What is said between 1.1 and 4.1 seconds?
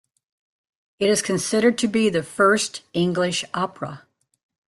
is considered to be the first English opera.